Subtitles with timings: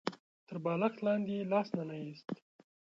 [0.47, 2.29] تر بالښت لاندې يې لاس ننه ايست.